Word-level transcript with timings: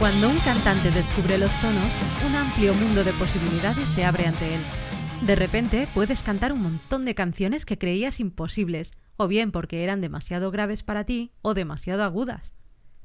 Cuando 0.00 0.30
un 0.30 0.38
cantante 0.38 0.90
descubre 0.90 1.36
los 1.36 1.60
tonos, 1.60 1.92
un 2.26 2.34
amplio 2.34 2.72
mundo 2.72 3.04
de 3.04 3.12
posibilidades 3.12 3.86
se 3.86 4.06
abre 4.06 4.24
ante 4.24 4.54
él. 4.54 4.60
De 5.20 5.36
repente 5.36 5.86
puedes 5.92 6.22
cantar 6.22 6.54
un 6.54 6.62
montón 6.62 7.04
de 7.04 7.14
canciones 7.14 7.66
que 7.66 7.76
creías 7.76 8.18
imposibles, 8.18 8.92
o 9.18 9.28
bien 9.28 9.52
porque 9.52 9.84
eran 9.84 10.00
demasiado 10.00 10.50
graves 10.50 10.82
para 10.82 11.04
ti 11.04 11.32
o 11.42 11.52
demasiado 11.52 12.02
agudas. 12.02 12.54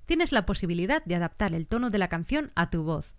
Tienes 0.06 0.32
la 0.32 0.46
posibilidad 0.46 1.04
de 1.04 1.16
adaptar 1.16 1.54
el 1.54 1.68
tono 1.68 1.90
de 1.90 1.98
la 1.98 2.08
canción 2.08 2.54
a 2.56 2.70
tu 2.70 2.84
voz. 2.84 3.14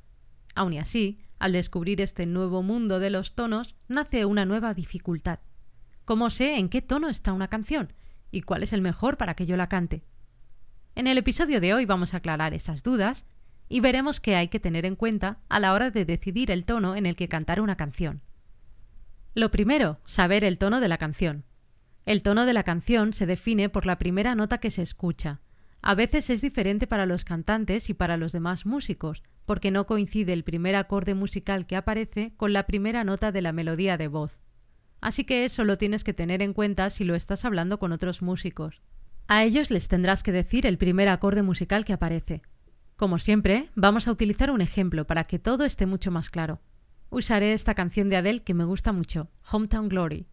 Aun 0.54 0.72
y 0.72 0.78
así, 0.78 1.20
al 1.38 1.52
descubrir 1.52 2.00
este 2.00 2.24
nuevo 2.24 2.62
mundo 2.62 2.98
de 2.98 3.10
los 3.10 3.34
tonos, 3.34 3.76
nace 3.88 4.24
una 4.24 4.46
nueva 4.46 4.72
dificultad. 4.72 5.40
¿Cómo 6.06 6.30
sé 6.30 6.56
en 6.56 6.70
qué 6.70 6.80
tono 6.80 7.10
está 7.10 7.34
una 7.34 7.48
canción? 7.48 7.92
¿Y 8.30 8.40
cuál 8.40 8.62
es 8.62 8.72
el 8.72 8.80
mejor 8.80 9.18
para 9.18 9.34
que 9.34 9.44
yo 9.44 9.58
la 9.58 9.68
cante? 9.68 10.02
En 10.94 11.06
el 11.06 11.18
episodio 11.18 11.60
de 11.60 11.74
hoy 11.74 11.84
vamos 11.84 12.14
a 12.14 12.16
aclarar 12.16 12.54
esas 12.54 12.82
dudas 12.82 13.26
y 13.68 13.80
veremos 13.80 14.20
qué 14.20 14.36
hay 14.36 14.48
que 14.48 14.60
tener 14.60 14.86
en 14.86 14.96
cuenta 14.96 15.38
a 15.48 15.60
la 15.60 15.72
hora 15.72 15.90
de 15.90 16.04
decidir 16.04 16.50
el 16.50 16.64
tono 16.64 16.96
en 16.96 17.06
el 17.06 17.16
que 17.16 17.28
cantar 17.28 17.60
una 17.60 17.76
canción. 17.76 18.22
Lo 19.34 19.50
primero, 19.50 20.00
saber 20.06 20.44
el 20.44 20.58
tono 20.58 20.80
de 20.80 20.88
la 20.88 20.98
canción. 20.98 21.44
El 22.06 22.22
tono 22.22 22.46
de 22.46 22.52
la 22.52 22.62
canción 22.62 23.12
se 23.12 23.26
define 23.26 23.68
por 23.68 23.84
la 23.84 23.98
primera 23.98 24.34
nota 24.34 24.58
que 24.58 24.70
se 24.70 24.82
escucha. 24.82 25.40
A 25.82 25.94
veces 25.94 26.30
es 26.30 26.40
diferente 26.40 26.86
para 26.86 27.06
los 27.06 27.24
cantantes 27.24 27.90
y 27.90 27.94
para 27.94 28.16
los 28.16 28.32
demás 28.32 28.64
músicos, 28.64 29.22
porque 29.44 29.70
no 29.70 29.86
coincide 29.86 30.32
el 30.32 30.44
primer 30.44 30.74
acorde 30.74 31.14
musical 31.14 31.66
que 31.66 31.76
aparece 31.76 32.32
con 32.36 32.52
la 32.52 32.66
primera 32.66 33.04
nota 33.04 33.32
de 33.32 33.42
la 33.42 33.52
melodía 33.52 33.96
de 33.96 34.08
voz. 34.08 34.38
Así 35.00 35.24
que 35.24 35.44
eso 35.44 35.64
lo 35.64 35.78
tienes 35.78 36.02
que 36.04 36.14
tener 36.14 36.42
en 36.42 36.52
cuenta 36.52 36.90
si 36.90 37.04
lo 37.04 37.14
estás 37.14 37.44
hablando 37.44 37.78
con 37.78 37.92
otros 37.92 38.22
músicos. 38.22 38.80
A 39.28 39.44
ellos 39.44 39.70
les 39.70 39.88
tendrás 39.88 40.22
que 40.22 40.32
decir 40.32 40.66
el 40.66 40.78
primer 40.78 41.08
acorde 41.08 41.42
musical 41.42 41.84
que 41.84 41.92
aparece. 41.92 42.42
Como 42.96 43.18
siempre, 43.18 43.68
vamos 43.74 44.08
a 44.08 44.10
utilizar 44.10 44.50
un 44.50 44.62
ejemplo 44.62 45.06
para 45.06 45.24
que 45.24 45.38
todo 45.38 45.64
esté 45.66 45.84
mucho 45.84 46.10
más 46.10 46.30
claro. 46.30 46.60
Usaré 47.10 47.52
esta 47.52 47.74
canción 47.74 48.08
de 48.08 48.16
Adele 48.16 48.42
que 48.42 48.54
me 48.54 48.64
gusta 48.64 48.90
mucho, 48.92 49.28
Hometown 49.52 49.90
Glory. 49.90 50.26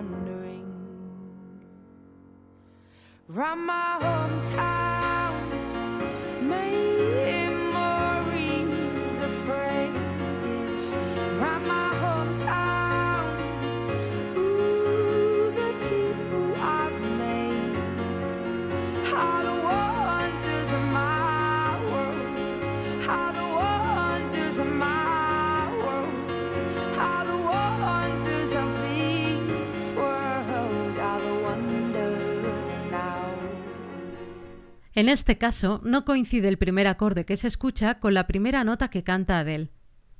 Wondering. 0.00 0.64
Round 3.28 3.66
my 3.66 3.98
hometown, 4.00 5.34
memories. 6.42 7.50
Round 11.38 11.66
my 11.66 11.90
hometown, 12.02 13.24
ooh, 14.36 15.52
the 15.54 15.72
people 15.88 16.54
I've 16.56 17.00
made. 17.18 17.76
En 35.00 35.08
este 35.08 35.38
caso, 35.38 35.80
no 35.82 36.04
coincide 36.04 36.48
el 36.48 36.58
primer 36.58 36.86
acorde 36.86 37.24
que 37.24 37.38
se 37.38 37.48
escucha 37.48 38.00
con 38.00 38.12
la 38.12 38.26
primera 38.26 38.64
nota 38.64 38.88
que 38.88 39.02
canta 39.02 39.38
Adele. 39.38 39.70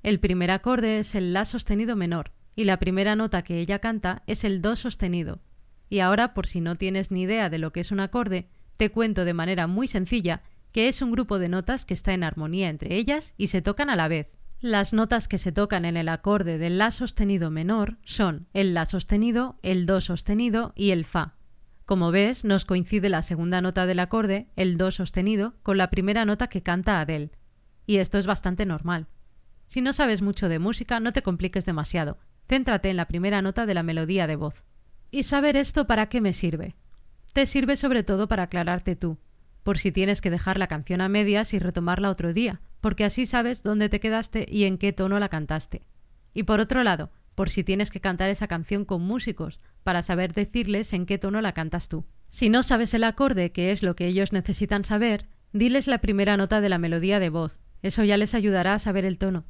El 0.02 0.20
primer 0.20 0.50
acorde 0.50 1.00
es 1.00 1.14
el 1.14 1.34
La 1.34 1.44
sostenido 1.44 1.96
menor 1.96 2.32
y 2.56 2.64
la 2.64 2.78
primera 2.78 3.14
nota 3.14 3.42
que 3.42 3.58
ella 3.58 3.80
canta 3.80 4.22
es 4.26 4.42
el 4.42 4.62
Do 4.62 4.76
sostenido. 4.76 5.42
Y 5.90 5.98
ahora, 5.98 6.32
por 6.32 6.46
si 6.46 6.62
no 6.62 6.76
tienes 6.76 7.10
ni 7.10 7.24
idea 7.24 7.50
de 7.50 7.58
lo 7.58 7.74
que 7.74 7.80
es 7.80 7.90
un 7.90 8.00
acorde, 8.00 8.48
te 8.78 8.88
cuento 8.88 9.26
de 9.26 9.34
manera 9.34 9.66
muy 9.66 9.86
sencilla 9.86 10.40
que 10.72 10.88
es 10.88 11.02
un 11.02 11.12
grupo 11.12 11.38
de 11.38 11.50
notas 11.50 11.84
que 11.84 11.92
está 11.92 12.14
en 12.14 12.24
armonía 12.24 12.70
entre 12.70 12.96
ellas 12.96 13.34
y 13.36 13.48
se 13.48 13.60
tocan 13.60 13.90
a 13.90 13.96
la 13.96 14.08
vez. 14.08 14.38
Las 14.60 14.94
notas 14.94 15.28
que 15.28 15.36
se 15.36 15.52
tocan 15.52 15.84
en 15.84 15.98
el 15.98 16.08
acorde 16.08 16.56
del 16.56 16.78
La 16.78 16.90
sostenido 16.90 17.50
menor 17.50 17.98
son 18.06 18.48
el 18.54 18.72
La 18.72 18.86
sostenido, 18.86 19.58
el 19.62 19.84
Do 19.84 20.00
sostenido 20.00 20.72
y 20.74 20.92
el 20.92 21.04
Fa. 21.04 21.34
Como 21.90 22.12
ves, 22.12 22.44
nos 22.44 22.66
coincide 22.66 23.08
la 23.08 23.20
segunda 23.20 23.60
nota 23.60 23.84
del 23.84 23.98
acorde, 23.98 24.46
el 24.54 24.76
Do 24.76 24.92
sostenido, 24.92 25.54
con 25.64 25.76
la 25.76 25.90
primera 25.90 26.24
nota 26.24 26.46
que 26.46 26.62
canta 26.62 27.00
Adele. 27.00 27.32
Y 27.84 27.96
esto 27.96 28.16
es 28.16 28.28
bastante 28.28 28.64
normal. 28.64 29.08
Si 29.66 29.80
no 29.80 29.92
sabes 29.92 30.22
mucho 30.22 30.48
de 30.48 30.60
música, 30.60 31.00
no 31.00 31.12
te 31.12 31.24
compliques 31.24 31.66
demasiado. 31.66 32.18
Céntrate 32.48 32.90
en 32.90 32.96
la 32.96 33.08
primera 33.08 33.42
nota 33.42 33.66
de 33.66 33.74
la 33.74 33.82
melodía 33.82 34.28
de 34.28 34.36
voz. 34.36 34.62
¿Y 35.10 35.24
saber 35.24 35.56
esto 35.56 35.88
para 35.88 36.08
qué 36.08 36.20
me 36.20 36.32
sirve? 36.32 36.76
Te 37.32 37.44
sirve 37.44 37.74
sobre 37.74 38.04
todo 38.04 38.28
para 38.28 38.44
aclararte 38.44 38.94
tú, 38.94 39.18
por 39.64 39.76
si 39.76 39.90
tienes 39.90 40.20
que 40.20 40.30
dejar 40.30 40.58
la 40.58 40.68
canción 40.68 41.00
a 41.00 41.08
medias 41.08 41.52
y 41.54 41.58
retomarla 41.58 42.10
otro 42.10 42.32
día, 42.32 42.60
porque 42.80 43.04
así 43.04 43.26
sabes 43.26 43.64
dónde 43.64 43.88
te 43.88 43.98
quedaste 43.98 44.46
y 44.48 44.62
en 44.62 44.78
qué 44.78 44.92
tono 44.92 45.18
la 45.18 45.28
cantaste. 45.28 45.88
Y 46.34 46.44
por 46.44 46.60
otro 46.60 46.84
lado, 46.84 47.10
por 47.40 47.48
si 47.48 47.64
tienes 47.64 47.90
que 47.90 48.02
cantar 48.02 48.28
esa 48.28 48.48
canción 48.48 48.84
con 48.84 49.00
músicos, 49.00 49.60
para 49.82 50.02
saber 50.02 50.34
decirles 50.34 50.92
en 50.92 51.06
qué 51.06 51.16
tono 51.16 51.40
la 51.40 51.54
cantas 51.54 51.88
tú. 51.88 52.04
Si 52.28 52.50
no 52.50 52.62
sabes 52.62 52.92
el 52.92 53.02
acorde, 53.02 53.50
que 53.50 53.70
es 53.70 53.82
lo 53.82 53.96
que 53.96 54.06
ellos 54.08 54.30
necesitan 54.30 54.84
saber, 54.84 55.26
diles 55.54 55.86
la 55.86 56.02
primera 56.02 56.36
nota 56.36 56.60
de 56.60 56.68
la 56.68 56.76
melodía 56.76 57.18
de 57.18 57.30
voz. 57.30 57.58
Eso 57.80 58.04
ya 58.04 58.18
les 58.18 58.34
ayudará 58.34 58.74
a 58.74 58.78
saber 58.78 59.06
el 59.06 59.16
tono. 59.16 59.46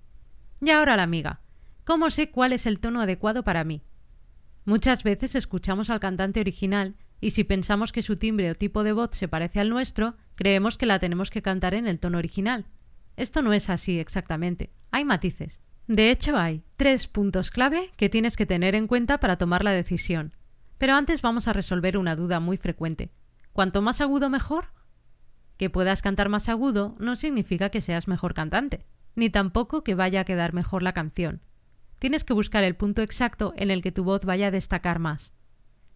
Y 0.60 0.70
ahora 0.70 0.94
la 0.94 1.02
amiga. 1.02 1.40
¿Cómo 1.82 2.10
sé 2.10 2.30
cuál 2.30 2.52
es 2.52 2.64
el 2.64 2.78
tono 2.78 3.00
adecuado 3.00 3.42
para 3.42 3.64
mí? 3.64 3.82
Muchas 4.64 5.02
veces 5.02 5.34
escuchamos 5.34 5.90
al 5.90 5.98
cantante 5.98 6.38
original 6.38 6.94
y 7.20 7.30
si 7.30 7.42
pensamos 7.42 7.90
que 7.90 8.02
su 8.02 8.14
timbre 8.14 8.52
o 8.52 8.54
tipo 8.54 8.84
de 8.84 8.92
voz 8.92 9.16
se 9.16 9.26
parece 9.26 9.58
al 9.58 9.68
nuestro, 9.68 10.14
creemos 10.36 10.78
que 10.78 10.86
la 10.86 11.00
tenemos 11.00 11.28
que 11.28 11.42
cantar 11.42 11.74
en 11.74 11.88
el 11.88 11.98
tono 11.98 12.18
original. 12.18 12.66
Esto 13.16 13.42
no 13.42 13.52
es 13.52 13.68
así 13.68 13.98
exactamente. 13.98 14.70
Hay 14.92 15.04
matices. 15.04 15.60
De 15.90 16.12
hecho, 16.12 16.36
hay 16.36 16.62
tres 16.76 17.08
puntos 17.08 17.50
clave 17.50 17.90
que 17.96 18.08
tienes 18.08 18.36
que 18.36 18.46
tener 18.46 18.76
en 18.76 18.86
cuenta 18.86 19.18
para 19.18 19.38
tomar 19.38 19.64
la 19.64 19.72
decisión. 19.72 20.36
Pero 20.78 20.94
antes 20.94 21.20
vamos 21.20 21.48
a 21.48 21.52
resolver 21.52 21.98
una 21.98 22.14
duda 22.14 22.38
muy 22.38 22.58
frecuente. 22.58 23.10
¿Cuanto 23.52 23.82
más 23.82 24.00
agudo 24.00 24.30
mejor? 24.30 24.66
Que 25.56 25.68
puedas 25.68 26.00
cantar 26.00 26.28
más 26.28 26.48
agudo 26.48 26.94
no 27.00 27.16
significa 27.16 27.70
que 27.70 27.80
seas 27.80 28.06
mejor 28.06 28.34
cantante, 28.34 28.86
ni 29.16 29.30
tampoco 29.30 29.82
que 29.82 29.96
vaya 29.96 30.20
a 30.20 30.24
quedar 30.24 30.52
mejor 30.52 30.84
la 30.84 30.92
canción. 30.92 31.40
Tienes 31.98 32.22
que 32.22 32.34
buscar 32.34 32.62
el 32.62 32.76
punto 32.76 33.02
exacto 33.02 33.52
en 33.56 33.72
el 33.72 33.82
que 33.82 33.90
tu 33.90 34.04
voz 34.04 34.24
vaya 34.24 34.46
a 34.46 34.52
destacar 34.52 35.00
más. 35.00 35.32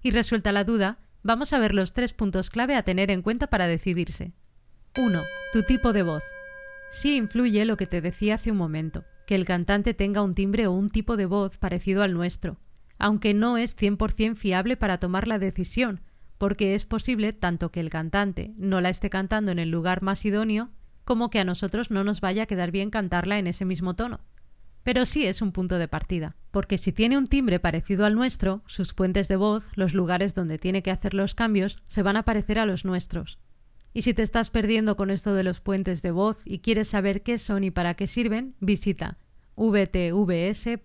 Y 0.03 0.11
resuelta 0.11 0.51
la 0.51 0.65
duda, 0.65 0.99
vamos 1.23 1.53
a 1.53 1.61
ver 1.61 1.73
los 1.73 1.93
tres 1.93 2.15
puntos 2.15 2.51
clave 2.51 2.75
a 2.75 2.83
tener 2.83 3.13
en 3.13 3.23
cuenta 3.23 3.47
para 3.47 3.69
decidirse. 3.69 4.33
1. 4.99 5.23
Tu 5.53 5.63
tipo 5.63 5.93
de 5.93 6.03
voz. 6.03 6.25
Sí 6.91 7.15
influye 7.17 7.65
lo 7.65 7.77
que 7.77 7.87
te 7.87 8.01
decía 8.01 8.35
hace 8.35 8.51
un 8.51 8.57
momento, 8.57 9.05
que 9.27 9.35
el 9.35 9.47
cantante 9.47 9.95
tenga 9.95 10.23
un 10.23 10.35
timbre 10.35 10.67
o 10.67 10.73
un 10.73 10.91
tipo 10.91 11.17
de 11.17 11.27
voz 11.27 11.59
parecido 11.59 12.03
al 12.03 12.15
nuestro, 12.15 12.59
aunque 12.99 13.35
no 13.35 13.57
es 13.57 13.77
100% 13.77 14.37
fiable 14.37 14.77
para 14.77 14.99
tomar 14.99 15.29
la 15.29 15.39
decisión, 15.39 16.01
porque 16.39 16.75
es 16.75 16.87
posible 16.87 17.33
tanto 17.33 17.71
que 17.71 17.81
el 17.81 17.91
cantante 17.91 18.53
no 18.57 18.81
la 18.81 18.91
esté 18.91 19.11
cantando 19.11 19.53
en 19.53 19.59
el 19.59 19.71
lugar 19.71 20.03
más 20.03 20.25
idóneo, 20.25 20.71
como 21.05 21.31
que 21.31 21.41
a 21.41 21.45
nosotros 21.45 21.91
no 21.91 22.05
nos 22.05 22.21
vaya 22.21 22.45
a 22.45 22.47
quedar 22.47 22.71
bien 22.71 22.91
cantarla 22.91 23.39
en 23.39 23.47
ese 23.47 23.65
mismo 23.65 23.95
tono. 23.95 24.21
Pero 24.83 25.07
sí 25.07 25.27
es 25.27 25.41
un 25.41 25.53
punto 25.53 25.79
de 25.79 25.89
partida, 25.89 26.37
porque 26.51 26.77
si 26.77 26.93
tiene 26.93 27.17
un 27.17 27.27
timbre 27.27 27.59
parecido 27.59 28.05
al 28.05 28.15
nuestro, 28.15 28.63
sus 28.67 28.93
puentes 28.93 29.29
de 29.29 29.37
voz, 29.37 29.71
los 29.75 29.95
lugares 29.95 30.35
donde 30.35 30.59
tiene 30.59 30.83
que 30.83 30.91
hacer 30.91 31.15
los 31.15 31.35
cambios, 31.35 31.79
se 31.89 32.03
van 32.03 32.17
a 32.17 32.25
parecer 32.25 32.59
a 32.59 32.67
los 32.67 32.85
nuestros. 32.85 33.39
Y 33.97 34.03
si 34.03 34.13
te 34.13 34.23
estás 34.23 34.51
perdiendo 34.51 34.97
con 34.97 35.11
esto 35.11 35.35
de 35.35 35.45
los 35.45 35.61
puentes 35.61 36.03
de 36.03 36.11
voz 36.11 36.43
y 36.45 36.59
quieres 36.59 36.89
saber 36.89 37.23
qué 37.23 37.39
son 37.39 37.63
y 37.63 37.71
para 37.71 37.95
qué 37.95 38.09
sirven, 38.09 38.57
visita 38.59 39.19
vtvs.es 39.57 40.81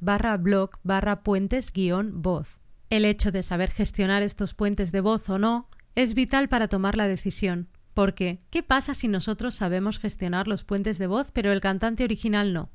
barra 0.00 0.38
blog 0.38 0.70
barra 0.82 1.22
puentes 1.22 1.70
guion 1.70 2.22
voz. 2.22 2.58
El 2.88 3.04
hecho 3.04 3.32
de 3.32 3.42
saber 3.42 3.70
gestionar 3.70 4.22
estos 4.22 4.54
puentes 4.54 4.92
de 4.92 5.02
voz 5.02 5.28
o 5.28 5.38
no 5.38 5.68
es 5.94 6.14
vital 6.14 6.48
para 6.48 6.68
tomar 6.68 6.96
la 6.96 7.06
decisión, 7.06 7.68
porque 7.92 8.40
¿qué 8.48 8.62
pasa 8.62 8.94
si 8.94 9.08
nosotros 9.08 9.54
sabemos 9.54 9.98
gestionar 9.98 10.48
los 10.48 10.64
puentes 10.64 10.96
de 10.96 11.06
voz 11.08 11.32
pero 11.32 11.52
el 11.52 11.60
cantante 11.60 12.02
original 12.02 12.54
no? 12.54 12.70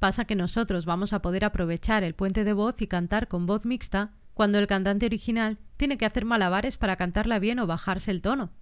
Pasa 0.00 0.26
que 0.26 0.36
nosotros 0.36 0.84
vamos 0.84 1.14
a 1.14 1.22
poder 1.22 1.46
aprovechar 1.46 2.04
el 2.04 2.14
puente 2.14 2.44
de 2.44 2.52
voz 2.52 2.82
y 2.82 2.88
cantar 2.88 3.28
con 3.28 3.46
voz 3.46 3.64
mixta 3.64 4.12
cuando 4.34 4.58
el 4.58 4.66
cantante 4.66 5.06
original 5.06 5.58
tiene 5.78 5.96
que 5.96 6.04
hacer 6.04 6.26
malabares 6.26 6.76
para 6.76 6.96
cantarla 6.96 7.38
bien 7.38 7.58
o 7.58 7.66
bajarse 7.66 8.10
el 8.10 8.20
tono. 8.20 8.52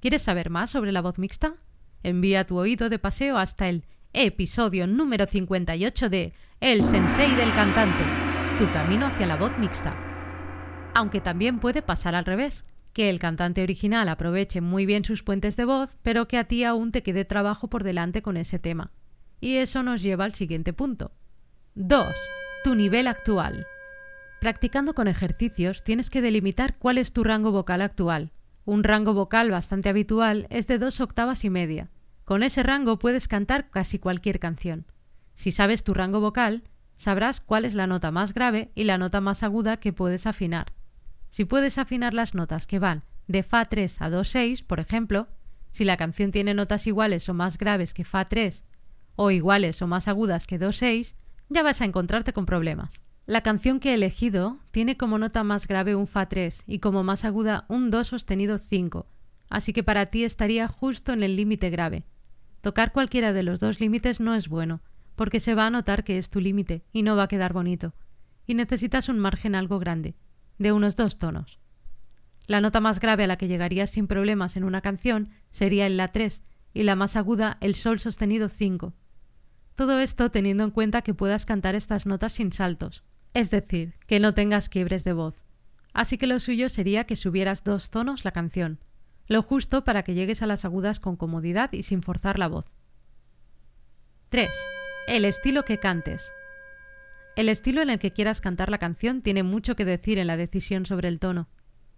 ¿Quieres 0.00 0.22
saber 0.22 0.50
más 0.50 0.70
sobre 0.70 0.92
la 0.92 1.00
voz 1.00 1.18
mixta? 1.18 1.54
Envía 2.02 2.46
tu 2.46 2.58
oído 2.58 2.90
de 2.90 2.98
paseo 2.98 3.38
hasta 3.38 3.68
el 3.68 3.84
episodio 4.12 4.86
número 4.86 5.26
58 5.26 6.10
de 6.10 6.32
El 6.60 6.84
Sensei 6.84 7.34
del 7.34 7.52
Cantante, 7.54 8.04
tu 8.58 8.70
camino 8.72 9.06
hacia 9.06 9.26
la 9.26 9.36
voz 9.36 9.56
mixta. 9.58 9.96
Aunque 10.94 11.20
también 11.20 11.58
puede 11.60 11.82
pasar 11.82 12.14
al 12.14 12.26
revés, 12.26 12.64
que 12.92 13.10
el 13.10 13.18
cantante 13.18 13.62
original 13.62 14.08
aproveche 14.08 14.60
muy 14.60 14.86
bien 14.86 15.04
sus 15.04 15.22
puentes 15.22 15.56
de 15.56 15.64
voz, 15.64 15.96
pero 16.02 16.28
que 16.28 16.38
a 16.38 16.44
ti 16.44 16.64
aún 16.64 16.92
te 16.92 17.02
quede 17.02 17.24
trabajo 17.24 17.68
por 17.68 17.82
delante 17.82 18.22
con 18.22 18.36
ese 18.36 18.58
tema. 18.58 18.92
Y 19.40 19.56
eso 19.56 19.82
nos 19.82 20.02
lleva 20.02 20.24
al 20.24 20.34
siguiente 20.34 20.72
punto. 20.72 21.12
2. 21.74 22.06
Tu 22.64 22.74
nivel 22.74 23.06
actual. 23.06 23.66
Practicando 24.40 24.94
con 24.94 25.08
ejercicios 25.08 25.84
tienes 25.84 26.08
que 26.08 26.22
delimitar 26.22 26.78
cuál 26.78 26.98
es 26.98 27.12
tu 27.12 27.24
rango 27.24 27.50
vocal 27.50 27.82
actual. 27.82 28.32
Un 28.66 28.82
rango 28.82 29.14
vocal 29.14 29.52
bastante 29.52 29.88
habitual 29.88 30.48
es 30.50 30.66
de 30.66 30.78
dos 30.78 31.00
octavas 31.00 31.44
y 31.44 31.50
media, 31.50 31.88
con 32.24 32.42
ese 32.42 32.64
rango 32.64 32.98
puedes 32.98 33.28
cantar 33.28 33.70
casi 33.70 34.00
cualquier 34.00 34.40
canción. 34.40 34.86
Si 35.34 35.52
sabes 35.52 35.84
tu 35.84 35.94
rango 35.94 36.20
vocal, 36.20 36.64
sabrás 36.96 37.40
cuál 37.40 37.64
es 37.64 37.74
la 37.74 37.86
nota 37.86 38.10
más 38.10 38.34
grave 38.34 38.72
y 38.74 38.82
la 38.82 38.98
nota 38.98 39.20
más 39.20 39.44
aguda 39.44 39.76
que 39.76 39.92
puedes 39.92 40.26
afinar. 40.26 40.72
Si 41.30 41.44
puedes 41.44 41.78
afinar 41.78 42.12
las 42.12 42.34
notas 42.34 42.66
que 42.66 42.80
van 42.80 43.04
de 43.28 43.44
Fa3 43.44 43.98
a 44.00 44.10
Do6, 44.10 44.66
por 44.66 44.80
ejemplo, 44.80 45.28
si 45.70 45.84
la 45.84 45.96
canción 45.96 46.32
tiene 46.32 46.52
notas 46.52 46.88
iguales 46.88 47.28
o 47.28 47.34
más 47.34 47.58
graves 47.58 47.94
que 47.94 48.04
Fa3 48.04 48.64
o 49.14 49.30
iguales 49.30 49.80
o 49.80 49.86
más 49.86 50.08
agudas 50.08 50.48
que 50.48 50.58
Do6, 50.58 51.14
ya 51.48 51.62
vas 51.62 51.80
a 51.80 51.84
encontrarte 51.84 52.32
con 52.32 52.46
problemas. 52.46 53.00
La 53.26 53.40
canción 53.40 53.80
que 53.80 53.90
he 53.90 53.94
elegido 53.94 54.60
tiene 54.70 54.96
como 54.96 55.18
nota 55.18 55.42
más 55.42 55.66
grave 55.66 55.96
un 55.96 56.06
Fa3 56.06 56.62
y 56.64 56.78
como 56.78 57.02
más 57.02 57.24
aguda 57.24 57.64
un 57.68 57.90
Do 57.90 58.04
sostenido 58.04 58.56
5, 58.56 59.08
así 59.50 59.72
que 59.72 59.82
para 59.82 60.06
ti 60.06 60.22
estaría 60.22 60.68
justo 60.68 61.12
en 61.12 61.24
el 61.24 61.34
límite 61.34 61.68
grave. 61.68 62.06
Tocar 62.60 62.92
cualquiera 62.92 63.32
de 63.32 63.42
los 63.42 63.58
dos 63.58 63.80
límites 63.80 64.20
no 64.20 64.36
es 64.36 64.48
bueno, 64.48 64.80
porque 65.16 65.40
se 65.40 65.56
va 65.56 65.66
a 65.66 65.70
notar 65.70 66.04
que 66.04 66.18
es 66.18 66.30
tu 66.30 66.40
límite 66.40 66.84
y 66.92 67.02
no 67.02 67.16
va 67.16 67.24
a 67.24 67.28
quedar 67.28 67.52
bonito. 67.52 67.94
Y 68.46 68.54
necesitas 68.54 69.08
un 69.08 69.18
margen 69.18 69.56
algo 69.56 69.80
grande, 69.80 70.14
de 70.58 70.70
unos 70.70 70.94
dos 70.94 71.18
tonos. 71.18 71.58
La 72.46 72.60
nota 72.60 72.78
más 72.78 73.00
grave 73.00 73.24
a 73.24 73.26
la 73.26 73.38
que 73.38 73.48
llegarías 73.48 73.90
sin 73.90 74.06
problemas 74.06 74.56
en 74.56 74.62
una 74.62 74.82
canción 74.82 75.30
sería 75.50 75.88
el 75.88 75.96
La 75.96 76.12
3 76.12 76.44
y 76.74 76.84
la 76.84 76.94
más 76.94 77.16
aguda 77.16 77.58
el 77.60 77.74
Sol 77.74 77.98
sostenido 77.98 78.48
5. 78.48 78.94
Todo 79.74 79.98
esto 79.98 80.30
teniendo 80.30 80.62
en 80.62 80.70
cuenta 80.70 81.02
que 81.02 81.12
puedas 81.12 81.44
cantar 81.44 81.74
estas 81.74 82.06
notas 82.06 82.32
sin 82.32 82.52
saltos, 82.52 83.02
es 83.36 83.50
decir, 83.50 83.92
que 84.06 84.18
no 84.18 84.32
tengas 84.32 84.70
quiebres 84.70 85.04
de 85.04 85.12
voz. 85.12 85.44
Así 85.92 86.16
que 86.16 86.26
lo 86.26 86.40
suyo 86.40 86.70
sería 86.70 87.04
que 87.04 87.16
subieras 87.16 87.64
dos 87.64 87.90
tonos 87.90 88.24
la 88.24 88.30
canción, 88.30 88.80
lo 89.28 89.42
justo 89.42 89.84
para 89.84 90.04
que 90.04 90.14
llegues 90.14 90.40
a 90.40 90.46
las 90.46 90.64
agudas 90.64 91.00
con 91.00 91.16
comodidad 91.16 91.70
y 91.74 91.82
sin 91.82 92.00
forzar 92.00 92.38
la 92.38 92.48
voz. 92.48 92.72
3. 94.30 94.48
El 95.06 95.26
estilo 95.26 95.64
que 95.64 95.78
cantes. 95.78 96.32
El 97.36 97.50
estilo 97.50 97.82
en 97.82 97.90
el 97.90 97.98
que 97.98 98.14
quieras 98.14 98.40
cantar 98.40 98.70
la 98.70 98.78
canción 98.78 99.20
tiene 99.20 99.42
mucho 99.42 99.76
que 99.76 99.84
decir 99.84 100.16
en 100.16 100.28
la 100.28 100.38
decisión 100.38 100.86
sobre 100.86 101.08
el 101.08 101.20
tono. 101.20 101.46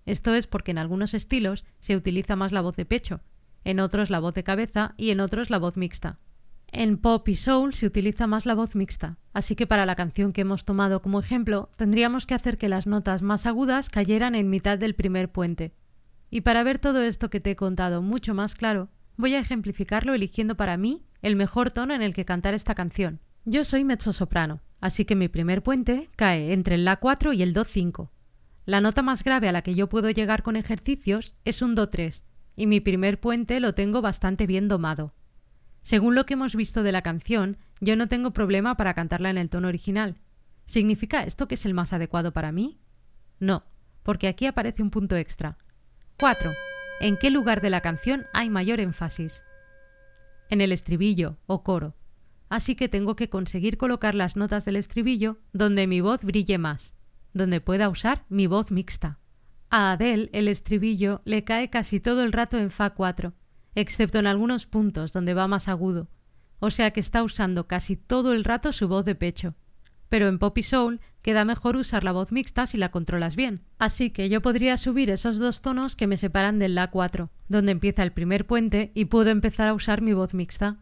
Esto 0.07 0.35
es 0.35 0.49
porque 0.49 0.73
en 0.73 0.79
algunos 0.79 1.15
estilos 1.15 1.65
se 1.79 1.95
utiliza 1.95 2.35
más 2.35 2.51
la 2.51 2.63
voz 2.63 2.75
de 2.75 2.85
pecho, 2.85 3.21
en 3.63 3.79
otros 3.79 4.11
la 4.11 4.19
voz 4.19 4.35
de 4.35 4.43
cabeza 4.43 4.95
y 4.97 5.11
en 5.11 5.21
otros 5.21 5.51
la 5.51 5.59
voz 5.59 5.77
mixta. 5.77 6.19
En 6.71 6.99
pop 6.99 7.27
y 7.29 7.35
soul 7.35 7.75
se 7.75 7.87
utiliza 7.87 8.27
más 8.27 8.45
la 8.45 8.55
voz 8.55 8.77
mixta, 8.77 9.17
así 9.33 9.57
que 9.57 9.67
para 9.67 9.87
la 9.87 9.97
canción 9.97 10.33
que 10.33 10.43
hemos 10.43 10.65
tomado 10.65 11.01
como 11.01 11.19
ejemplo 11.19 11.71
tendríamos 11.77 12.27
que 12.27 12.35
hacer 12.35 12.59
que 12.59 12.69
las 12.69 12.87
notas 12.87 13.23
más 13.23 13.47
agudas 13.47 13.89
cayeran 13.89 14.35
en 14.35 14.51
mitad 14.51 14.79
del 14.79 14.95
primer 14.95 15.33
puente, 15.33 15.73
y 16.31 16.43
para 16.43 16.63
ver 16.63 16.79
todo 16.79 17.03
esto 17.03 17.31
que 17.31 17.41
te 17.41 17.53
he 17.53 17.57
contado 17.57 18.03
mucho 18.03 18.35
más 18.35 18.55
claro, 18.55 18.91
voy 19.17 19.35
a 19.35 19.41
ejemplificarlo 19.41 20.13
eligiendo 20.15 20.57
para 20.57 20.77
mí 20.77 21.07
el 21.23 21.37
mejor 21.37 21.71
tono 21.71 21.95
en 21.95 22.03
el 22.03 22.15
que 22.15 22.27
cantar 22.27 22.55
esta 22.55 22.75
canción. 22.75 23.21
Yo 23.45 23.65
soy 23.65 23.83
mezzosoprano, 23.83 24.61
así 24.81 25.07
que 25.07 25.17
mi 25.17 25.29
primer 25.29 25.63
puente 25.63 26.11
cae 26.17 26.53
entre 26.53 26.75
el 26.75 26.87
La4 26.87 27.35
y 27.35 27.43
el 27.43 27.55
Do5. 27.55 28.11
La 28.67 28.83
nota 28.83 29.01
más 29.01 29.25
grave 29.25 29.49
a 29.49 29.53
la 29.53 29.63
que 29.63 29.75
yo 29.75 29.89
puedo 29.89 30.11
llegar 30.11 30.43
con 30.43 30.55
ejercicios 30.55 31.35
es 31.47 31.63
un 31.63 31.75
Do3, 31.75 32.23
y 32.57 32.67
mi 32.67 32.81
primer 32.81 33.19
puente 33.19 33.59
lo 33.61 33.75
tengo 33.75 34.03
bastante 34.03 34.47
bien 34.47 34.69
domado. 34.69 35.15
Según 35.89 36.15
lo 36.15 36.27
que 36.27 36.35
hemos 36.35 36.55
visto 36.55 36.83
de 36.83 36.93
la 36.93 37.01
canción, 37.01 37.57
yo 37.81 37.97
no 37.97 38.09
tengo 38.09 38.35
problema 38.35 38.77
para 38.77 38.93
cantarla 38.93 39.31
en 39.31 39.39
el 39.39 39.49
tono 39.49 39.69
original. 39.69 40.19
¿Significa 40.67 41.23
esto 41.23 41.49
que 41.49 41.55
es 41.55 41.65
el 41.65 41.73
más 41.73 41.95
adecuado 41.95 42.35
para 42.35 42.53
mí? 42.53 42.79
No, 43.41 43.65
porque 44.03 44.29
aquí 44.29 44.45
aparece 44.45 44.83
un 44.83 44.91
punto 44.91 45.17
extra. 45.17 45.57
4. 46.21 46.53
¿En 47.01 47.17
qué 47.17 47.31
lugar 47.31 47.63
de 47.63 47.71
la 47.71 47.81
canción 47.81 48.27
hay 48.35 48.51
mayor 48.51 48.81
énfasis? 48.81 49.45
En 50.51 50.61
el 50.61 50.73
estribillo 50.73 51.39
o 51.47 51.63
coro. 51.63 51.97
Así 52.51 52.75
que 52.75 52.91
tengo 52.91 53.17
que 53.17 53.31
conseguir 53.31 53.79
colocar 53.79 54.15
las 54.15 54.37
notas 54.37 54.67
del 54.67 54.77
estribillo 54.77 55.39
donde 55.55 55.87
mi 55.87 56.03
voz 56.03 56.23
brille 56.23 56.59
más, 56.59 56.93
donde 57.33 57.63
pueda 57.63 57.89
usar 57.89 58.27
mi 58.29 58.47
voz 58.47 58.71
mixta. 58.71 59.21
A 59.71 59.93
Adele 59.93 60.29
el 60.35 60.49
estribillo 60.49 61.23
le 61.25 61.45
cae 61.45 61.71
casi 61.71 61.99
todo 61.99 62.25
el 62.25 62.33
rato 62.33 62.59
en 62.59 62.71
Fa 62.71 62.91
4, 62.91 63.33
excepto 63.81 64.19
en 64.19 64.27
algunos 64.27 64.67
puntos 64.67 65.13
donde 65.13 65.35
va 65.35 65.49
más 65.49 65.69
agudo, 65.69 66.09
o 66.59 66.71
sea 66.71 66.91
que 66.91 67.01
está 67.01 67.23
usando 67.23 67.67
casi 67.67 67.97
todo 67.97 68.33
el 68.33 68.45
rato 68.45 68.73
su 68.73 68.89
voz 68.89 69.05
de 69.05 69.15
pecho. 69.15 69.55
Pero 70.09 70.27
en 70.27 70.39
pop 70.39 70.57
y 70.57 70.63
soul 70.63 71.01
queda 71.23 71.45
mejor 71.45 71.77
usar 71.77 72.03
la 72.03 72.13
voz 72.13 72.33
mixta 72.33 72.67
si 72.67 72.79
la 72.79 72.91
controlas 72.91 73.37
bien. 73.37 73.63
Así 73.79 74.11
que 74.11 74.29
yo 74.29 74.41
podría 74.41 74.77
subir 74.77 75.11
esos 75.11 75.39
dos 75.39 75.61
tonos 75.61 75.97
que 75.97 76.07
me 76.07 76.17
separan 76.17 76.59
del 76.59 76.75
La 76.75 76.91
4, 76.91 77.31
donde 77.49 77.73
empieza 77.73 78.03
el 78.03 78.13
primer 78.13 78.47
puente, 78.47 78.91
y 78.95 79.07
puedo 79.07 79.31
empezar 79.31 79.69
a 79.69 79.75
usar 79.75 80.01
mi 80.01 80.15
voz 80.15 80.33
mixta. 80.35 80.79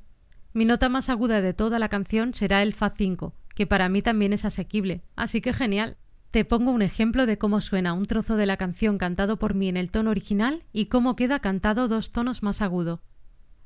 Mi 0.52 0.64
nota 0.64 0.88
más 0.88 1.10
aguda 1.10 1.42
de 1.42 1.54
toda 1.54 1.78
la 1.78 1.88
canción 1.88 2.34
será 2.34 2.62
el 2.62 2.72
Fa 2.72 2.90
5, 2.90 3.34
que 3.54 3.66
para 3.66 3.88
mí 3.88 4.00
también 4.00 4.32
es 4.32 4.44
asequible, 4.44 5.02
así 5.16 5.40
que 5.40 5.52
genial. 5.52 5.98
Te 6.36 6.44
pongo 6.44 6.70
un 6.70 6.82
ejemplo 6.82 7.24
de 7.24 7.38
cómo 7.38 7.62
suena 7.62 7.94
un 7.94 8.04
trozo 8.04 8.36
de 8.36 8.44
la 8.44 8.58
canción 8.58 8.98
cantado 8.98 9.38
por 9.38 9.54
mí 9.54 9.70
en 9.70 9.78
el 9.78 9.90
tono 9.90 10.10
original 10.10 10.64
y 10.70 10.90
cómo 10.90 11.16
queda 11.16 11.38
cantado 11.38 11.88
dos 11.88 12.12
tonos 12.12 12.42
más 12.42 12.60
agudo. 12.60 13.00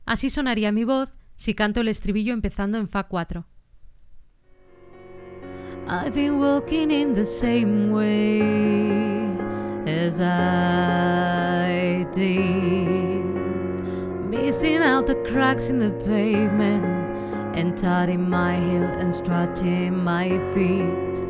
Así 0.06 0.30
sonaría 0.30 0.70
mi 0.70 0.84
voz 0.84 1.16
si 1.34 1.54
canto 1.54 1.80
el 1.80 1.88
estribillo 1.88 2.32
empezando 2.32 2.78
en 2.78 2.88
Fa 2.88 3.02
4. 3.02 3.44
I've 5.88 6.14
been 6.14 6.38
walking 6.38 6.92
in 6.92 7.12
the 7.12 7.26
same 7.26 7.90
way 7.90 9.36
as 9.88 10.20
I 10.20 12.06
did, 12.14 13.24
missing 14.30 14.80
out 14.80 15.08
the 15.08 15.20
cracks 15.24 15.70
in 15.70 15.80
the 15.80 15.90
pavement 16.04 16.84
and 17.56 17.76
tutting 17.76 18.30
my 18.30 18.54
heel 18.54 18.84
and 19.00 19.12
strutting 19.12 20.04
my 20.04 20.38
feet. 20.54 21.29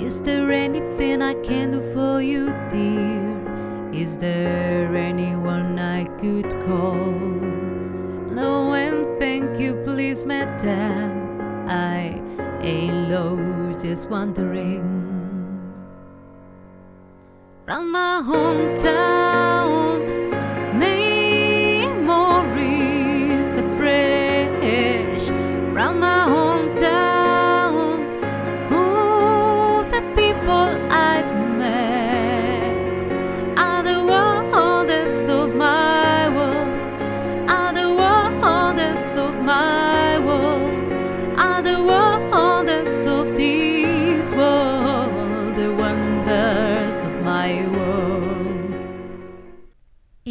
Is 0.00 0.20
there 0.22 0.50
anything 0.50 1.22
I 1.22 1.34
can 1.34 1.70
do 1.72 1.80
for 1.92 2.22
you, 2.22 2.54
dear? 2.70 3.92
Is 3.92 4.18
there 4.18 4.96
anyone 4.96 5.78
I 5.78 6.04
could 6.20 6.50
call? 6.66 7.12
No, 8.32 8.72
and 8.72 9.18
thank 9.18 9.60
you, 9.60 9.74
please, 9.84 10.24
madam. 10.24 11.68
I 11.68 12.20
ain't 12.62 13.10
just 13.82 14.10
wandering 14.10 14.82
round 17.66 17.92
my 17.92 18.22
hometown. 18.24 19.59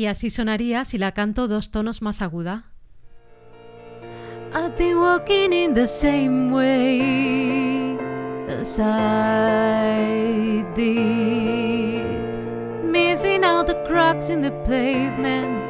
Así 0.10 0.30
sonaría 0.30 0.84
si 0.86 0.98
la 0.98 1.13
canto 1.13 1.48
dos 1.48 1.72
tonos 1.72 2.01
más 2.01 2.22
aguda. 2.22 2.66
I've 4.51 4.75
been 4.78 4.98
walking 5.00 5.54
in 5.54 5.74
the 5.74 5.88
same 5.88 6.51
way 6.51 7.98
as 8.50 8.80
I 8.80 10.66
did, 10.74 12.04
missing 12.84 13.44
out 13.44 13.68
the 13.68 13.75
cracks 13.86 14.30
in 14.30 14.42
the 14.42 14.51
pavement 14.66 15.63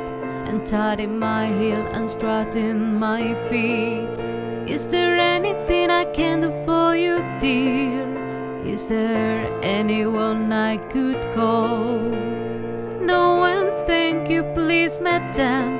and 0.48 0.66
tucking 0.66 1.20
my 1.20 1.48
heel 1.48 1.86
and 1.92 2.10
strutting 2.10 2.98
my 2.98 3.36
feet. 3.50 4.22
Is 4.66 4.88
there 4.88 5.20
anything 5.20 5.90
I 5.90 6.06
can 6.06 6.40
do 6.40 6.50
for 6.64 6.96
you, 6.96 7.22
dear? 7.40 8.08
Is 8.64 8.86
there 8.86 9.50
anyone 9.62 10.54
I 10.54 10.78
could 10.78 11.20
call? 11.34 12.49
you 14.30 14.44
please, 14.54 15.00
madam. 15.00 15.80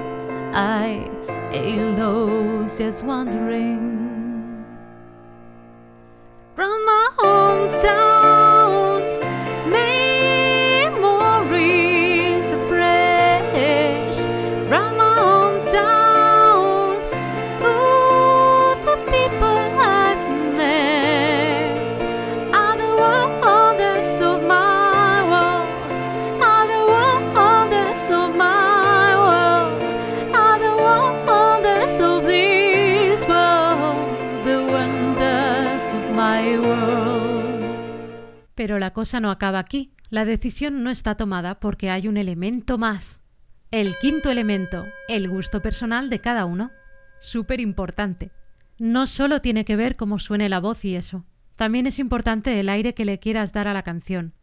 I, 0.56 1.08
a 1.52 1.96
low, 1.96 2.68
just 2.68 3.04
wondering. 3.04 4.09
Pero 38.60 38.78
la 38.78 38.92
cosa 38.92 39.22
no 39.22 39.32
acaba 39.32 39.58
aquí. 39.58 39.94
La 40.10 40.26
decisión 40.26 40.84
no 40.84 40.90
está 40.90 41.16
tomada 41.16 41.62
porque 41.62 41.90
hay 41.90 42.10
un 42.10 42.18
elemento 42.18 42.78
más. 42.78 43.22
El 43.72 43.96
quinto 43.96 44.30
elemento, 44.30 44.86
el 45.08 45.30
gusto 45.30 45.62
personal 45.62 46.10
de 46.10 46.20
cada 46.20 46.44
uno. 46.44 46.70
Súper 47.22 47.62
importante. 47.62 48.32
No 48.78 49.08
solo 49.08 49.40
tiene 49.40 49.64
que 49.64 49.78
ver 49.78 49.96
cómo 49.96 50.20
suene 50.20 50.50
la 50.50 50.60
voz 50.60 50.84
y 50.84 50.98
eso. 50.98 51.26
También 51.56 51.88
es 51.88 52.00
importante 52.00 52.60
el 52.60 52.68
aire 52.68 52.94
que 52.94 53.06
le 53.06 53.18
quieras 53.18 53.54
dar 53.54 53.70
a 53.70 53.74
la 53.74 53.84
canción. 53.84 54.34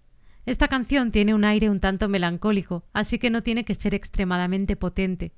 Esta 0.47 0.67
canción 0.67 1.13
tiene 1.13 1.35
un 1.35 1.45
aire 1.45 1.69
un 1.69 1.81
tanto 1.81 2.09
melancólico, 2.09 2.87
así 2.95 3.19
que 3.19 3.29
no 3.29 3.43
tiene 3.43 3.67
que 3.67 3.75
ser 3.75 3.95
extremadamente 3.95 4.77
potente. 4.77 5.35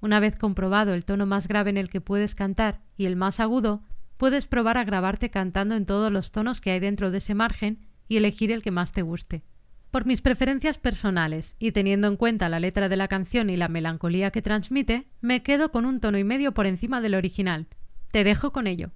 Una 0.00 0.20
vez 0.20 0.38
comprobado 0.38 0.94
el 0.94 1.04
tono 1.04 1.26
más 1.26 1.48
grave 1.48 1.68
en 1.68 1.76
el 1.76 1.90
que 1.90 2.00
puedes 2.00 2.34
cantar 2.34 2.80
y 2.96 3.04
el 3.04 3.14
más 3.14 3.40
agudo, 3.40 3.82
puedes 4.16 4.46
probar 4.46 4.78
a 4.78 4.84
grabarte 4.84 5.28
cantando 5.28 5.74
en 5.74 5.84
todos 5.84 6.10
los 6.10 6.32
tonos 6.32 6.62
que 6.62 6.70
hay 6.70 6.80
dentro 6.80 7.10
de 7.10 7.18
ese 7.18 7.34
margen 7.34 7.91
y 8.12 8.18
elegir 8.18 8.52
el 8.52 8.60
que 8.60 8.70
más 8.70 8.92
te 8.92 9.00
guste. 9.00 9.42
Por 9.90 10.04
mis 10.04 10.20
preferencias 10.20 10.78
personales 10.78 11.56
y 11.58 11.72
teniendo 11.72 12.08
en 12.08 12.16
cuenta 12.16 12.50
la 12.50 12.60
letra 12.60 12.90
de 12.90 12.96
la 12.96 13.08
canción 13.08 13.48
y 13.48 13.56
la 13.56 13.68
melancolía 13.68 14.30
que 14.30 14.42
transmite, 14.42 15.06
me 15.22 15.42
quedo 15.42 15.70
con 15.70 15.86
un 15.86 15.98
tono 15.98 16.18
y 16.18 16.24
medio 16.24 16.52
por 16.52 16.66
encima 16.66 17.00
del 17.00 17.14
original. 17.14 17.68
Te 18.10 18.22
dejo 18.22 18.52
con 18.52 18.66
ello. 18.66 18.90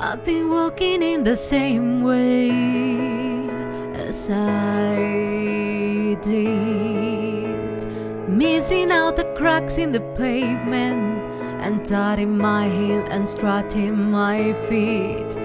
I've 0.00 0.24
been 0.24 0.48
walking 0.48 1.02
in 1.02 1.22
the 1.22 1.36
same 1.36 2.02
way 2.02 3.50
as 3.94 4.30
I 4.30 6.16
did, 6.22 7.86
missing 8.26 8.90
out 8.90 9.16
the 9.16 9.26
cracks 9.36 9.76
in 9.76 9.92
the 9.92 10.00
pavement 10.16 11.20
and 11.60 11.84
tucking 11.84 12.38
my 12.38 12.70
heel 12.70 13.04
and 13.10 13.28
strutting 13.28 14.10
my 14.10 14.54
feet. 14.66 15.36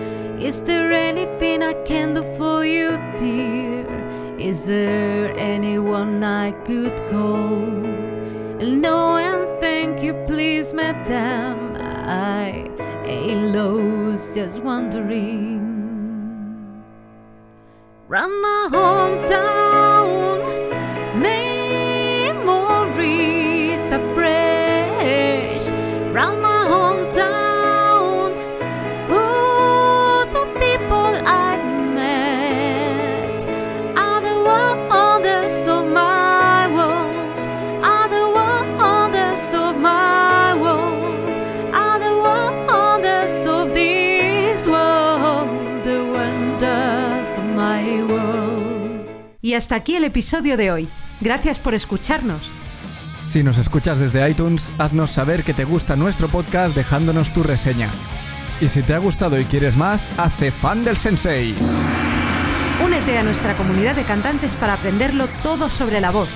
Is 0.44 0.60
there 0.64 0.92
anything 0.92 1.64
I 1.64 1.74
can 1.86 2.14
do 2.14 2.22
for 2.36 2.66
you, 2.66 3.00
dear? 3.18 3.88
Is 4.38 4.66
there 4.66 5.34
anyone 5.38 6.22
I 6.22 6.52
could 6.68 6.98
call? 7.10 7.62
No, 8.60 9.16
and 9.16 9.48
thank 9.62 10.04
you, 10.04 10.14
please, 10.28 10.74
madam. 10.74 11.78
I 11.78 12.70
ain't 13.06 13.56
lost, 13.56 14.36
just 14.36 14.62
wondering. 14.62 15.62
From 18.10 18.42
my 18.42 18.68
hometown, 18.70 20.42
memories 22.36 22.52
are 23.94 24.10
fresh. 24.10 25.72
From 26.12 26.42
my 26.42 26.53
Y 49.44 49.56
hasta 49.56 49.76
aquí 49.76 49.98
el 49.98 50.06
episodio 50.06 50.56
de 50.56 50.72
hoy. 50.72 50.90
Gracias 51.20 51.60
por 51.60 51.74
escucharnos. 51.74 52.54
Si 53.26 53.44
nos 53.44 53.58
escuchas 53.58 54.00
desde 54.00 54.28
iTunes, 54.30 54.72
haznos 54.78 55.12
saber 55.12 55.44
que 55.44 55.54
te 55.54 55.66
gusta 55.66 55.98
nuestro 55.98 56.30
podcast 56.30 56.74
dejándonos 56.74 57.34
tu 57.34 57.44
reseña. 57.44 57.90
Y 58.62 58.70
si 58.70 58.82
te 58.84 58.94
ha 58.94 59.00
gustado 59.00 59.38
y 59.38 59.44
quieres 59.44 59.76
más, 59.76 60.10
hazte 60.18 60.50
fan 60.50 60.86
del 60.86 60.96
sensei. 60.96 61.54
Únete 62.86 63.18
a 63.18 63.24
nuestra 63.24 63.58
comunidad 63.58 63.98
de 63.98 64.06
cantantes 64.06 64.56
para 64.56 64.76
aprenderlo 64.76 65.28
todo 65.44 65.70
sobre 65.70 66.00
la 66.00 66.12
voz. 66.12 66.30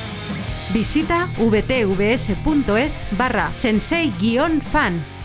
Visita 0.74 1.30
vtvs.es 1.38 3.00
barra 3.18 3.54
sensei-fan. 3.54 5.17